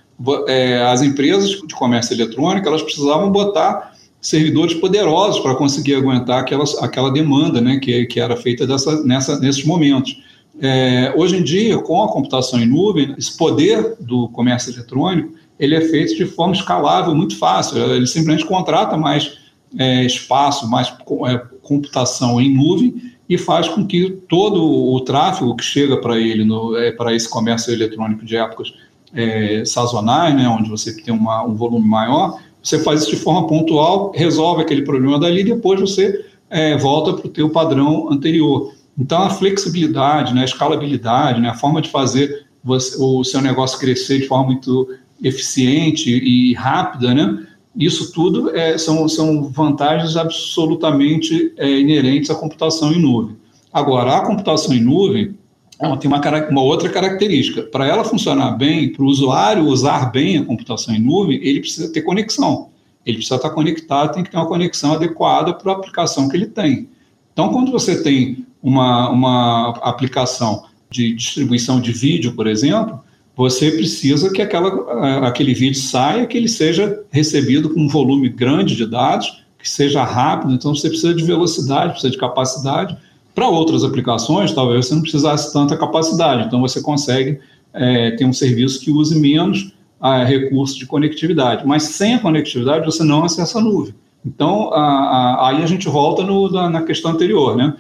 [0.47, 6.65] é, as empresas de comércio eletrônico elas precisavam botar servidores poderosos para conseguir aguentar aquela,
[6.83, 10.23] aquela demanda né, que, que era feita dessa, nessa, nesses momentos.
[10.61, 15.75] É, hoje em dia, com a computação em nuvem, esse poder do comércio eletrônico ele
[15.75, 17.79] é feito de forma escalável, muito fácil.
[17.79, 19.39] Ele simplesmente contrata mais
[19.79, 20.89] é, espaço, mais
[21.27, 22.95] é, computação em nuvem
[23.29, 26.47] e faz com que todo o tráfego que chega para ele,
[26.79, 28.73] é, para esse comércio eletrônico de épocas
[29.15, 33.47] é, sazonais, né, onde você tem uma, um volume maior, você faz isso de forma
[33.47, 38.73] pontual, resolve aquele problema dali e depois você é, volta para o teu padrão anterior.
[38.99, 43.79] Então, a flexibilidade, né, a escalabilidade, né, a forma de fazer você, o seu negócio
[43.79, 44.89] crescer de forma muito
[45.23, 52.93] eficiente e rápida, né, isso tudo é, são, são vantagens absolutamente é, inerentes à computação
[52.93, 53.37] em nuvem.
[53.71, 55.37] Agora, a computação em nuvem
[55.79, 57.63] ela tem uma, uma outra característica.
[57.63, 61.93] Para ela funcionar bem, para o usuário usar bem a computação em nuvem, ele precisa
[61.93, 62.71] ter conexão.
[63.05, 66.47] Ele precisa estar conectado, tem que ter uma conexão adequada para a aplicação que ele
[66.47, 66.89] tem.
[67.33, 73.01] Então, quando você tem uma, uma aplicação de distribuição de vídeo, por exemplo,
[73.37, 78.75] você precisa que aquela, aquele vídeo saia, que ele seja recebido com um volume grande
[78.75, 82.97] de dados, que seja rápido, então você precisa de velocidade, precisa de capacidade.
[83.35, 87.39] Para outras aplicações, talvez você não precisasse tanta capacidade, então você consegue
[87.75, 92.87] é, ter um serviço que use menos é, recursos de conectividade, mas sem a conectividade
[92.87, 93.95] você não acessa a nuvem.
[94.25, 97.75] Então, a, a, aí a gente volta no, na, na questão anterior, né?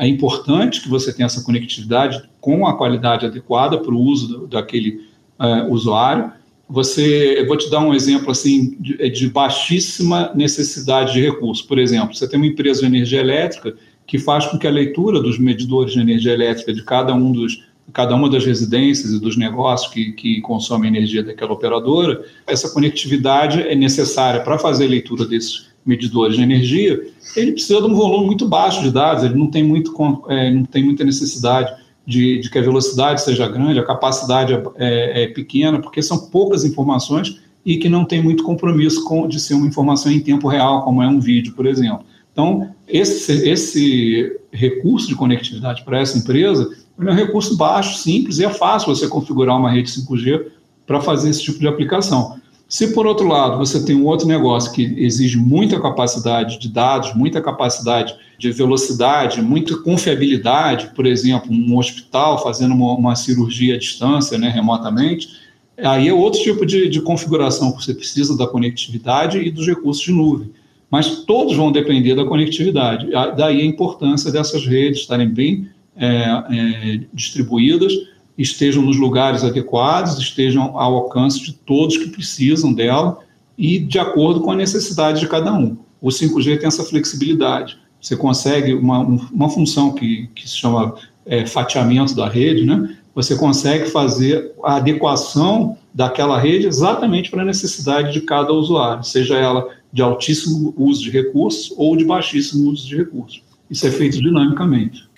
[0.00, 5.00] É importante que você tenha essa conectividade com a qualidade adequada para o uso daquele
[5.38, 6.32] uh, usuário.
[6.68, 11.64] Você, eu vou te dar um exemplo assim de, de, baixíssima necessidade de recursos.
[11.64, 13.74] Por exemplo, você tem uma empresa de energia elétrica
[14.06, 17.70] que faz com que a leitura dos medidores de energia elétrica de cada um dos
[17.92, 23.60] cada uma das residências e dos negócios que, que consomem energia daquela operadora, essa conectividade
[23.60, 27.00] é necessária para fazer a leitura desses medidores de energia,
[27.36, 29.92] ele precisa de um volume muito baixo de dados, ele não tem, muito,
[30.28, 31.72] é, não tem muita necessidade
[32.06, 36.30] de, de, que a velocidade seja grande, a capacidade é, é, é, pequena, porque são
[36.30, 40.48] poucas informações e que não tem muito compromisso com, de ser uma informação em tempo
[40.48, 42.04] real, como é um vídeo, por exemplo.
[42.32, 48.44] Então, esse, esse recurso de conectividade para essa empresa é um recurso baixo, simples, e
[48.44, 50.46] é fácil você configurar uma rede 5G
[50.86, 52.40] para fazer esse tipo de aplicação.
[52.72, 57.14] Se, por outro lado, você tem um outro negócio que exige muita capacidade de dados,
[57.14, 63.78] muita capacidade de velocidade, muita confiabilidade, por exemplo, um hospital fazendo uma, uma cirurgia à
[63.78, 65.28] distância, né, remotamente,
[65.76, 70.02] aí é outro tipo de, de configuração que você precisa da conectividade e dos recursos
[70.02, 70.50] de nuvem.
[70.90, 73.06] Mas todos vão depender da conectividade.
[73.36, 77.92] Daí a importância dessas redes estarem bem é, é, distribuídas
[78.36, 83.18] estejam nos lugares adequados, estejam ao alcance de todos que precisam dela
[83.56, 85.76] e de acordo com a necessidade de cada um.
[86.00, 87.78] O 5G tem essa flexibilidade.
[88.00, 92.96] Você consegue uma, uma função que, que se chama é, fatiamento da rede, né?
[93.14, 99.36] você consegue fazer a adequação daquela rede exatamente para a necessidade de cada usuário, seja
[99.36, 103.42] ela de altíssimo uso de recursos ou de baixíssimo uso de recursos.
[103.70, 105.08] Isso é feito dinamicamente.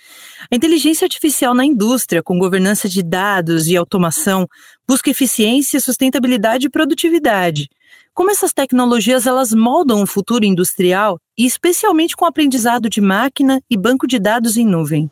[0.51, 4.47] A inteligência artificial na indústria, com governança de dados e automação,
[4.87, 7.69] busca eficiência, sustentabilidade e produtividade.
[8.13, 13.61] Como essas tecnologias elas moldam o futuro industrial e especialmente com o aprendizado de máquina
[13.69, 15.09] e banco de dados em nuvem?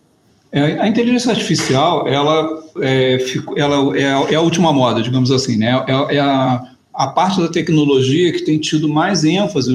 [0.52, 3.18] É, a inteligência artificial, ela, é,
[3.58, 5.84] ela é, é, a última moda, digamos assim, né?
[5.88, 9.72] É, é, a, a parte da tecnologia que tem tido mais ênfase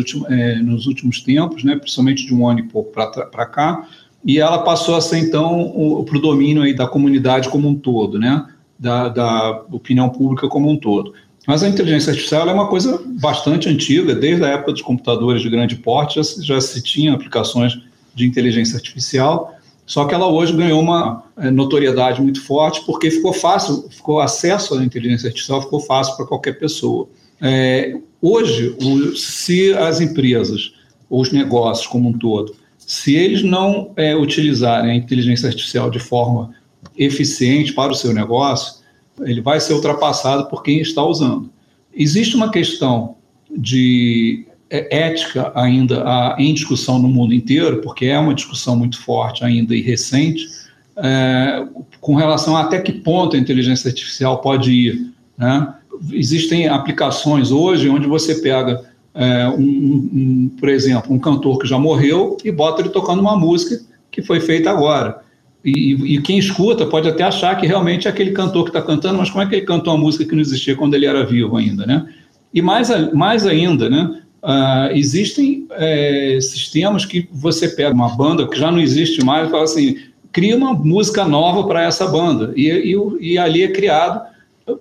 [0.63, 1.75] nos últimos tempos, né?
[1.75, 3.89] Principalmente de um ano e pouco para cá,
[4.25, 8.19] e ela passou a ser, então, para o domínio aí da comunidade como um todo,
[8.19, 8.47] né?
[8.79, 11.13] Da, da opinião pública como um todo.
[11.47, 15.49] Mas a inteligência artificial é uma coisa bastante antiga, desde a época dos computadores de
[15.49, 17.79] grande porte já, já se tinha aplicações
[18.15, 19.55] de inteligência artificial,
[19.87, 24.75] só que ela hoje ganhou uma é, notoriedade muito forte porque ficou fácil, ficou acesso
[24.75, 27.09] à inteligência artificial ficou fácil para qualquer pessoa.
[27.41, 30.75] É, hoje, o, se as empresas,
[31.09, 32.55] os negócios como um todo,
[32.89, 36.55] se eles não é, utilizarem a inteligência artificial de forma
[36.97, 38.83] eficiente para o seu negócio,
[39.21, 41.51] ele vai ser ultrapassado por quem está usando.
[41.95, 43.17] Existe uma questão
[43.55, 49.45] de é, ética ainda em discussão no mundo inteiro, porque é uma discussão muito forte
[49.45, 50.49] ainda e recente,
[50.97, 51.67] é,
[52.01, 55.13] com relação a até que ponto a inteligência artificial pode ir.
[55.37, 55.75] Né?
[56.11, 58.88] Existem aplicações hoje onde você pega,
[59.19, 63.37] é, um, um, por exemplo, um cantor que já morreu e bota ele tocando uma
[63.37, 65.23] música que foi feita agora.
[65.65, 69.19] E, e, quem escuta pode até achar que realmente é aquele cantor que está cantando,
[69.19, 71.57] mas como é que ele cantou uma música que não existia quando ele era vivo
[71.57, 72.07] ainda, né?
[72.55, 74.23] E mais, mais ainda, né?
[74.41, 79.51] Uh, existem é, sistemas que você pega uma banda que já não existe mais e
[79.51, 79.97] fala assim,
[80.31, 82.53] cria uma música nova para essa banda.
[82.57, 84.23] E, e, e, ali é criado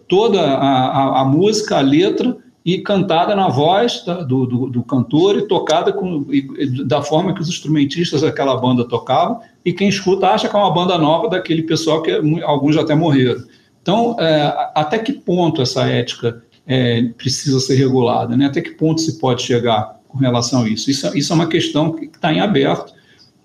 [0.07, 4.83] toda a, a, a, música, a letra, e cantada na voz da, do, do, do,
[4.83, 9.87] cantor e tocada com, e, da forma que os instrumentistas daquela banda tocavam, e quem
[9.87, 12.11] escuta acha que é uma banda nova daquele pessoal que
[12.43, 13.41] alguns já até morreram.
[13.81, 18.47] Então, é, até que ponto essa ética é, precisa ser regulada, né?
[18.47, 20.91] Até que ponto se pode chegar com relação a isso?
[20.91, 22.93] Isso, isso é uma questão que está em aberto.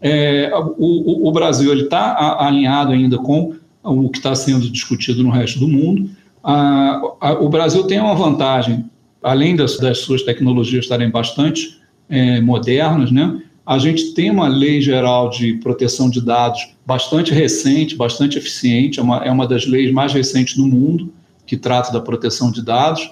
[0.01, 3.55] É, o, o, Brasil está alinhado ainda com
[3.85, 6.11] o que está sendo discutido no resto do mundo.
[6.43, 8.91] A, a, o Brasil tem uma vantagem,
[9.23, 13.41] além das, das suas tecnologias estarem bastante é, modernas, né?
[13.65, 19.03] A gente tem uma lei geral de proteção de dados bastante recente, bastante eficiente, é
[19.03, 21.13] uma, é uma das leis mais recentes do mundo
[21.47, 23.09] que trata da proteção de dados.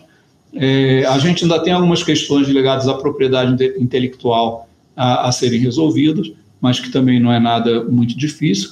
[0.53, 6.33] É, a gente ainda tem algumas questões ligadas à propriedade intelectual a, a, serem resolvidas,
[6.61, 8.71] mas que também não é nada muito difícil.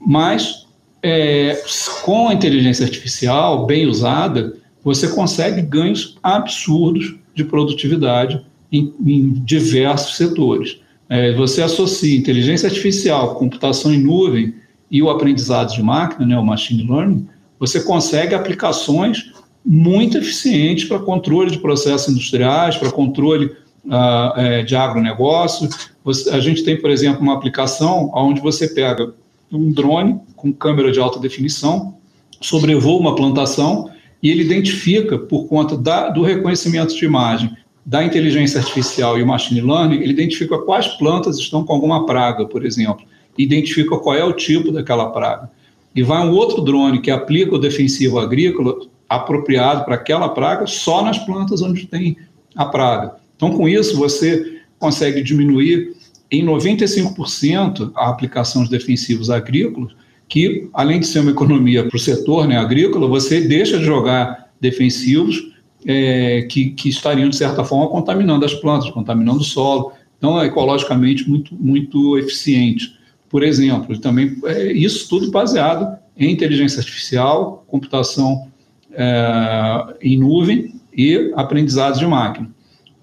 [0.00, 0.66] Mas
[1.00, 1.62] é,
[2.02, 10.16] com a inteligência artificial bem usada, você consegue ganhos absurdos de produtividade em, em diversos
[10.16, 10.78] setores.
[11.08, 14.54] É, você associa inteligência artificial, computação em nuvem
[14.90, 17.26] e o aprendizado de máquina, né, o machine learning,
[17.58, 19.32] você consegue aplicações
[19.64, 23.46] muito eficientes para controle de processos industriais, para controle
[23.84, 25.68] uh, é, de agronegócio.
[26.02, 29.12] Você, a gente tem, por exemplo, uma aplicação onde você pega
[29.52, 31.94] um drone com câmera de alta definição,
[32.40, 33.89] sobrevoa uma plantação
[34.22, 39.26] e ele identifica, por conta da, do reconhecimento de imagem, da inteligência artificial e o
[39.26, 43.04] machine learning, ele identifica quais plantas estão com alguma praga, por exemplo,
[43.38, 45.50] identifica qual é o tipo daquela praga
[45.94, 48.76] e vai um outro drone que aplica o defensivo agrícola
[49.08, 52.16] apropriado para aquela praga só nas plantas onde tem
[52.54, 53.16] a praga.
[53.36, 55.96] Então, com isso, você consegue diminuir
[56.30, 59.92] em 95% a aplicação de defensivos agrícolas,
[60.30, 64.50] que, além de ser uma economia para o setor né, agrícola, você deixa de jogar
[64.58, 65.50] defensivos
[65.84, 69.92] é, que, que estariam, de certa forma, contaminando as plantas, contaminando o solo.
[70.16, 72.98] Então, é ecologicamente muito, muito eficiente
[73.30, 73.98] por exemplo.
[73.98, 78.48] Também é, isso tudo baseado em inteligência artificial, computação
[78.92, 82.50] é, em nuvem e aprendizados de máquina.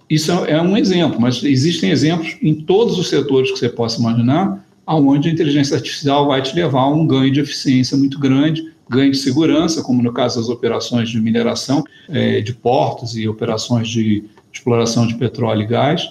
[0.10, 4.66] Isso é um exemplo, mas existem exemplos em todos os setores que você possa imaginar,
[4.88, 9.12] aonde a inteligência artificial vai te levar a um ganho de eficiência muito grande, ganho
[9.12, 14.24] de segurança, como no caso das operações de mineração é, de portos e operações de
[14.52, 16.10] exploração de petróleo e gás,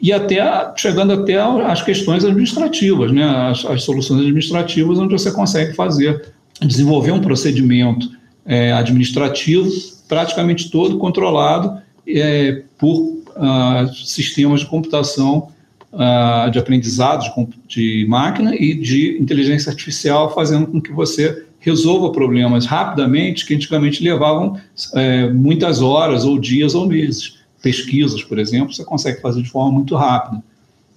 [0.00, 0.38] e até
[0.76, 3.24] chegando até as questões administrativas, né?
[3.24, 8.08] as, as soluções administrativas onde você consegue fazer, desenvolver um procedimento
[8.44, 9.70] é, administrativo
[10.06, 15.48] praticamente todo controlado é, por uh, sistemas de computação
[15.92, 22.12] uh, de aprendizado de, de, máquina e de inteligência artificial, fazendo com que você resolva
[22.12, 24.58] problemas rapidamente que antigamente levavam
[24.94, 27.38] é, muitas horas, ou dias, ou meses.
[27.60, 30.42] Pesquisas, por exemplo, você consegue fazer de forma muito rápida.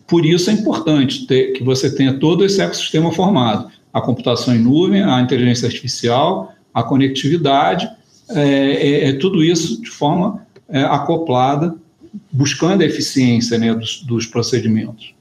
[0.08, 4.60] Por isso é importante ter, que você tenha todo esse ecossistema formado: a computação em
[4.60, 7.89] nuvem, a inteligência artificial, a conectividade,
[8.30, 11.76] é, é, é tudo isso de forma é, acoplada,
[12.32, 15.14] buscando a eficiência né, dos, dos procedimentos.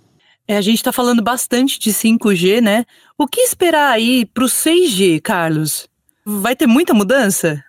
[0.46, 2.84] É, a gente está falando bastante de 5G, né?
[3.16, 5.88] O que esperar aí para o 6G, Carlos?
[6.24, 7.62] Vai ter muita mudança?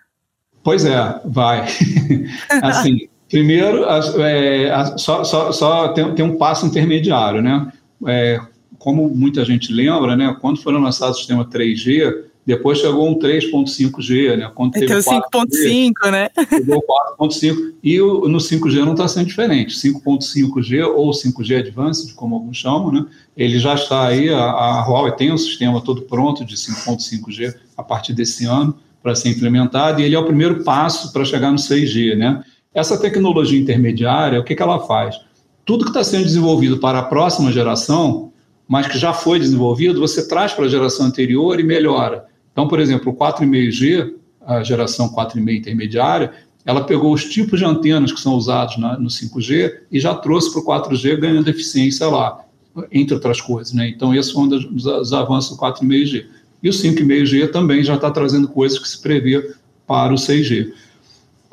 [0.64, 1.66] Pois é, vai.
[2.62, 3.84] assim, primeiro,
[4.20, 7.72] é, só, só, só tem, tem, um passo intermediário, né?
[8.06, 8.40] É,
[8.78, 10.36] como muita gente lembra, né?
[10.40, 14.50] Quando foram lançados o sistema 3G, depois chegou um 3.5G, né?
[14.52, 16.28] Quando teve então 5.5, né?
[16.48, 16.82] Chegou
[17.20, 19.76] 4.5 e o, no 5G não está sendo diferente.
[19.76, 23.06] 5.5G ou 5G Advanced, como alguns chamam, né?
[23.36, 27.82] Ele já está aí, a, a Huawei tem um sistema todo pronto de 5.5G a
[27.82, 31.58] partir desse ano para ser implementado e ele é o primeiro passo para chegar no
[31.58, 32.42] 6G, né?
[32.74, 35.20] Essa tecnologia intermediária, o que, que ela faz?
[35.64, 38.32] Tudo que está sendo desenvolvido para a próxima geração,
[38.66, 42.31] mas que já foi desenvolvido, você traz para a geração anterior e melhora.
[42.52, 44.14] Então, por exemplo, o 4,5G,
[44.46, 46.32] a geração 4,5 intermediária,
[46.64, 50.52] ela pegou os tipos de antenas que são usados na, no 5G e já trouxe
[50.52, 52.44] para o 4G ganhando eficiência lá,
[52.92, 53.72] entre outras coisas.
[53.72, 53.88] Né?
[53.88, 56.26] Então, esse foi um dos, dos avanços do 4,5G.
[56.62, 59.54] E o 5,5G também já está trazendo coisas que se prevê
[59.86, 60.72] para o 6G.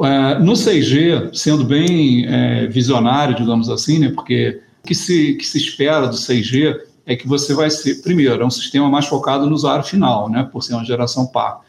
[0.01, 5.45] É, no 6G, sendo bem é, visionário, digamos assim, né, porque o que se, que
[5.45, 6.79] se espera do 6G
[7.09, 10.47] é que você vai ser, primeiro, é um sistema mais focado no usuário final, né,
[10.51, 11.61] por ser uma geração par.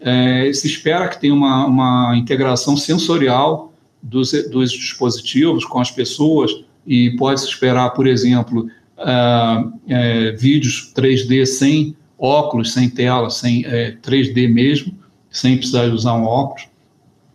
[0.00, 6.52] É, se espera que tenha uma, uma integração sensorial dos, dos, dispositivos com as pessoas
[6.86, 14.44] e pode-se esperar, por exemplo, é, é, vídeos 3D sem óculos, sem tela, sem 3D
[14.44, 14.96] é, mesmo,
[15.28, 16.68] sem precisar usar um óculos.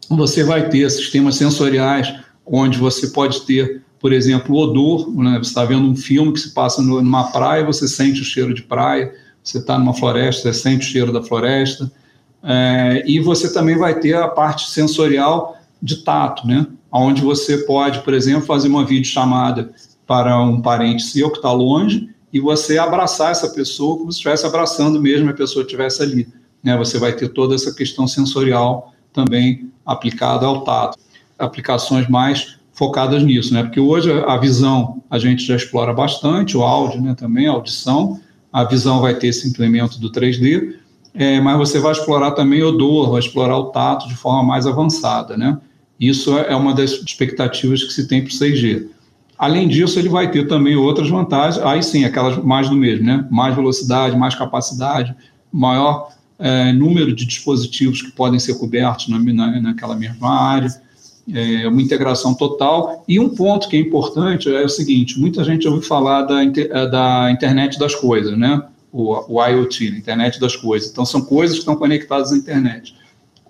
[0.09, 5.37] Você vai ter sistemas sensoriais onde você pode ter por exemplo, odor, né?
[5.37, 8.63] você está vendo um filme que se passa numa praia, você sente o cheiro de
[8.63, 11.91] praia, você está numa floresta, você sente o cheiro da floresta,
[12.41, 16.65] é, e você também vai ter a parte sensorial de tato, né?
[16.91, 19.71] onde você pode, por exemplo, fazer uma videochamada
[20.07, 24.45] para um parente seu que está longe e você abraçar essa pessoa como se estivesse
[24.45, 26.27] abraçando mesmo a pessoa estivesse ali.
[26.63, 26.75] Né?
[26.77, 30.97] Você vai ter toda essa questão sensorial também aplicada ao tato.
[31.37, 33.61] Aplicações mais focadas nisso, né?
[33.61, 38.21] Porque hoje a visão a gente já explora bastante, o áudio, né, também, a audição,
[38.53, 40.75] a visão vai ter esse implemento do 3D,
[41.13, 44.65] é, mas você vai explorar também o odor, vai explorar o tato de forma mais
[44.65, 45.57] avançada, né?
[45.99, 48.87] Isso é uma das expectativas que se tem para o 6G.
[49.37, 53.27] Além disso, ele vai ter também outras vantagens, aí sim, aquelas mais do mesmo, né?
[53.29, 55.13] Mais velocidade, mais capacidade,
[55.51, 60.69] maior é, número de dispositivos que podem ser cobertos na, na, naquela mesma área,
[61.33, 63.03] é, uma integração total.
[63.07, 66.87] E um ponto que é importante é o seguinte: muita gente ouviu falar da, é,
[66.87, 68.61] da internet das coisas, né?
[68.91, 70.89] O, o IoT, internet das coisas.
[70.89, 72.95] Então, são coisas que estão conectadas à internet.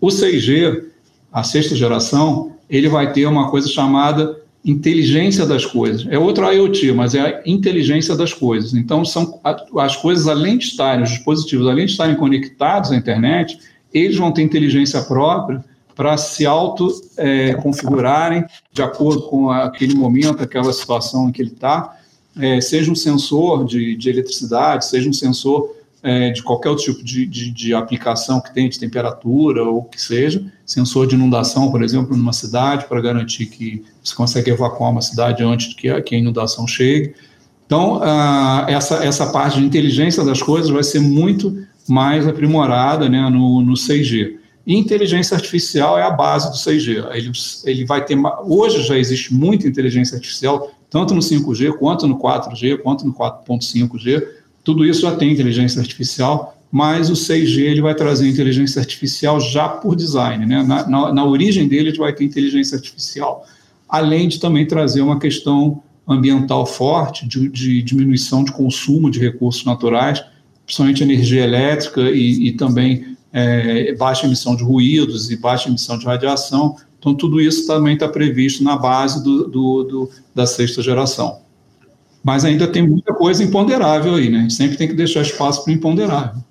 [0.02, 0.84] O 6G,
[1.32, 6.06] a sexta geração, ele vai ter uma coisa chamada inteligência das coisas.
[6.10, 8.74] É outro IoT, mas é a inteligência das coisas.
[8.74, 9.40] Então, são
[9.78, 13.58] as coisas, além de estarem, os dispositivos, além de estarem conectados à internet,
[13.94, 15.64] eles vão ter inteligência própria
[16.00, 21.94] para se auto-configurarem é, de acordo com aquele momento, aquela situação em que ele está,
[22.40, 27.04] é, seja um sensor de, de, eletricidade, seja um sensor é, de qualquer outro tipo
[27.04, 31.84] de, de, de, aplicação que tenha de temperatura ou que seja, sensor de inundação, por
[31.84, 36.16] exemplo, numa cidade, para garantir que você consegue evacuar uma cidade antes que a, que
[36.16, 37.14] a inundação chegue.
[37.66, 43.30] Então, ah, essa, essa parte de inteligência das coisas vai ser muito mais aprimorada né,
[43.30, 44.40] no, no 6G.
[44.68, 47.06] Inteligência artificial é a base do 6G.
[47.14, 47.32] Ele,
[47.66, 48.18] ele vai ter.
[48.44, 54.24] Hoje já existe muita inteligência artificial, tanto no 5G, quanto no 4G, quanto no 4.5G.
[54.64, 59.68] Tudo isso já tem inteligência artificial, mas o 6G ele vai trazer inteligência artificial já
[59.68, 60.46] por design.
[60.46, 60.62] Né?
[60.62, 63.46] Na, na, na origem dele, ele vai ter inteligência artificial,
[63.88, 69.64] além de também trazer uma questão ambiental forte, de, de diminuição de consumo de recursos
[69.64, 70.24] naturais,
[70.66, 76.06] principalmente energia elétrica e, e também é, baixa emissão de ruídos e baixa emissão de
[76.06, 76.76] radiação.
[76.98, 81.40] Então, tudo isso também está previsto na base do, do, do, da sexta geração.
[82.24, 84.50] Mas ainda tem muita coisa imponderável aí, né?
[84.50, 86.44] Sempre tem que deixar espaço para o imponderável.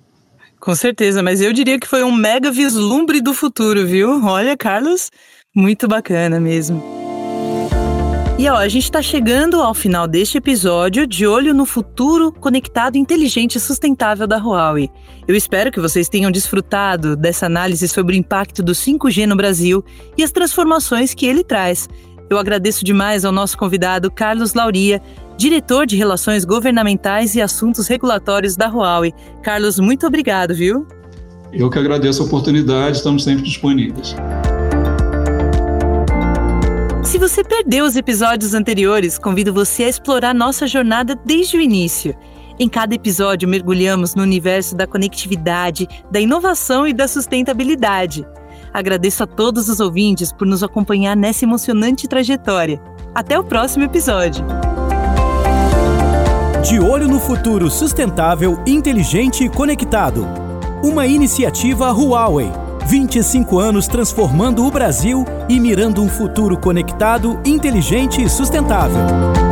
[0.59, 4.21] Com certeza, mas eu diria que foi um mega vislumbre do futuro, viu?
[4.25, 5.09] Olha, Carlos,
[5.55, 6.98] muito bacana mesmo.
[8.39, 12.95] E ó, a gente está chegando ao final deste episódio de olho no futuro conectado,
[12.95, 14.89] inteligente e sustentável da Huawei.
[15.27, 19.83] Eu espero que vocês tenham desfrutado dessa análise sobre o impacto do 5G no Brasil
[20.17, 21.89] e as transformações que ele traz.
[22.29, 25.01] Eu agradeço demais ao nosso convidado Carlos Lauria,
[25.35, 29.13] diretor de Relações Governamentais e Assuntos Regulatórios da Huawei.
[29.43, 30.87] Carlos, muito obrigado, viu?
[31.51, 34.15] Eu que agradeço a oportunidade, estamos sempre disponíveis.
[37.03, 42.15] Se você perdeu os episódios anteriores, convido você a explorar nossa jornada desde o início.
[42.59, 48.27] Em cada episódio, mergulhamos no universo da conectividade, da inovação e da sustentabilidade.
[48.73, 52.81] Agradeço a todos os ouvintes por nos acompanhar nessa emocionante trajetória.
[53.15, 54.45] Até o próximo episódio.
[56.67, 60.27] De olho no futuro sustentável, inteligente e conectado.
[60.83, 62.51] Uma iniciativa Huawei
[62.89, 69.48] 25 anos transformando o Brasil e mirando um futuro conectado, inteligente e sustentável.